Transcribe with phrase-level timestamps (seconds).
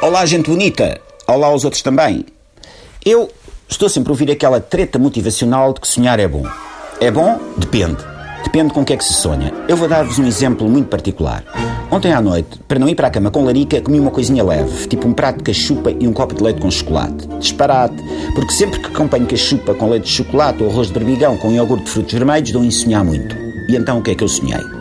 [0.00, 1.00] Olá, gente bonita.
[1.26, 2.24] Olá aos outros também.
[3.04, 3.28] Eu
[3.68, 6.44] estou sempre a ouvir aquela treta motivacional de que sonhar é bom.
[7.00, 7.36] É bom?
[7.56, 7.96] Depende.
[8.44, 9.52] Depende com o que é que se sonha.
[9.66, 11.42] Eu vou dar-vos um exemplo muito particular.
[11.90, 14.86] Ontem à noite, para não ir para a cama com larica, comi uma coisinha leve,
[14.86, 17.26] tipo um prato de cachupa e um copo de leite com chocolate.
[17.40, 17.96] Disparate,
[18.36, 21.86] porque sempre que acompanho cachupa com leite de chocolate ou arroz de berbigão com iogurte
[21.86, 23.34] de frutos vermelhos, dou em sonhar muito.
[23.68, 24.77] E então o que é que eu sonhei?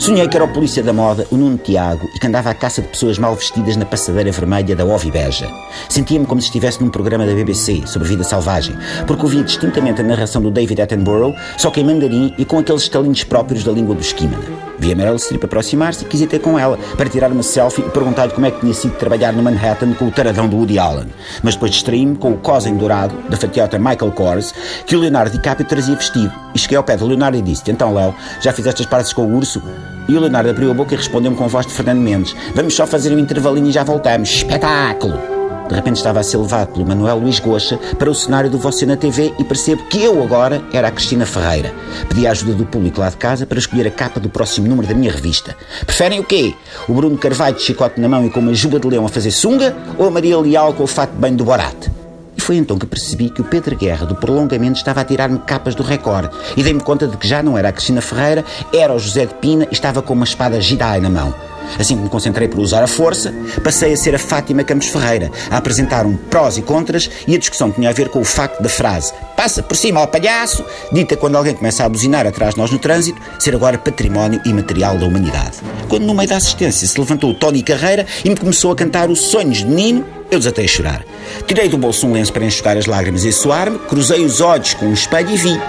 [0.00, 2.80] Sonhei que era o polícia da moda, o Nuno Tiago, e que andava à caça
[2.80, 5.46] de pessoas mal vestidas na passadeira vermelha da Ovibeja.
[5.90, 8.74] Sentia-me como se estivesse num programa da BBC sobre vida selvagem,
[9.06, 12.80] porque ouvia distintamente a narração do David Attenborough, só que em mandarim e com aqueles
[12.80, 14.69] estalinhos próprios da língua do esquimana.
[14.80, 17.82] Vi a Meryl Streep aproximar-se e quis ir ter com ela para tirar uma selfie
[17.82, 20.78] e perguntar-lhe como é que tinha sido trabalhar no Manhattan com o taradão do Woody
[20.78, 21.06] Allen.
[21.42, 24.54] Mas depois distraí-me com o cosen dourado da fatiota Michael Kors
[24.86, 26.32] que o Leonardo DiCaprio trazia vestido.
[26.54, 29.22] E cheguei ao pé do Leonardo e disse Então, Léo, já fizeste as partes com
[29.22, 29.62] o urso?
[30.08, 32.74] E o Leonardo abriu a boca e respondeu-me com a voz de Fernando Mendes Vamos
[32.74, 34.30] só fazer um intervalinho e já voltamos.
[34.30, 35.39] Espetáculo!
[35.70, 38.84] De repente estava a ser levado pelo Manuel Luís Goxa para o cenário do Você
[38.84, 41.72] na TV e percebo que eu agora era a Cristina Ferreira.
[42.08, 44.88] Pedi a ajuda do público lá de casa para escolher a capa do próximo número
[44.88, 45.56] da minha revista.
[45.86, 46.54] Preferem o quê?
[46.88, 49.30] O Bruno Carvalho de chicote na mão e com uma juba de leão a fazer
[49.30, 49.76] sunga?
[49.96, 51.88] Ou a Maria Leal com o fato de banho do Borat?
[52.36, 55.76] E foi então que percebi que o Pedro Guerra do prolongamento estava a tirar-me capas
[55.76, 58.98] do recorde e dei-me conta de que já não era a Cristina Ferreira, era o
[58.98, 61.49] José de Pina e estava com uma espada Jedi na mão.
[61.78, 65.30] Assim que me concentrei por usar a força, passei a ser a Fátima Campos Ferreira,
[65.50, 68.62] a apresentar um prós e contras e a discussão tinha a ver com o facto
[68.62, 70.62] da frase passa por cima ao palhaço,
[70.92, 74.98] dita quando alguém começa a buzinar atrás de nós no trânsito, ser agora património imaterial
[74.98, 75.56] da humanidade.
[75.88, 79.08] Quando no meio da assistência se levantou o Tony Carreira e me começou a cantar
[79.08, 81.06] os sonhos de menino, eu desatei a chorar.
[81.46, 84.84] Tirei do bolso um lenço para enxugar as lágrimas e suar-me, cruzei os olhos com
[84.84, 85.60] um espelho e vi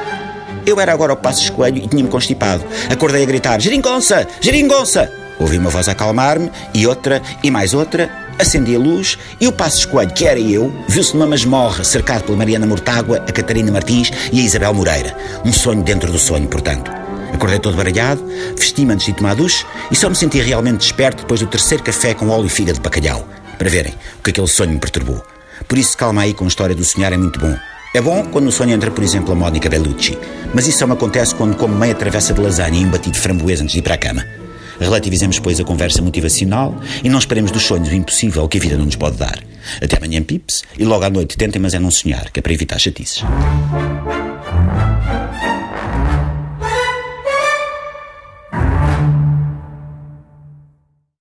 [0.66, 2.64] eu era agora o Passos Coelho e tinha-me constipado.
[2.88, 4.28] Acordei a gritar: Geringonça!
[4.40, 5.21] Geringonça!
[5.42, 8.10] Ouvi uma voz acalmar-me e outra e mais outra.
[8.38, 12.38] Acendi a luz e o Passos Coelho, que era eu, viu-se numa masmorra cercado pela
[12.38, 15.18] Mariana Mortágua, a Catarina Martins e a Isabel Moreira.
[15.44, 16.92] Um sonho dentro do sonho, portanto.
[17.34, 18.24] Acordei todo baralhado,
[18.56, 22.14] vesti-me antes de tomar duche e só me senti realmente desperto depois do terceiro café
[22.14, 23.28] com óleo e figa de bacalhau.
[23.58, 25.24] Para verem o que aquele sonho me perturbou.
[25.68, 27.56] Por isso, calma aí com a história do sonhar, é muito bom.
[27.96, 30.18] É bom quando no sonho entra, por exemplo, a Mónica Bellucci.
[30.54, 33.20] Mas isso só me acontece quando como meia travessa de lasanha e um batido de
[33.20, 34.26] framboesa antes de ir para a cama.
[34.82, 38.78] Relativizemos, pois, a conversa motivacional e não esperemos dos sonhos o impossível que a vida
[38.78, 39.40] não nos pode dar.
[39.82, 42.54] Até amanhã, pips, e logo à noite tentem, mas é não sonhar, que é para
[42.54, 43.24] evitar chatices.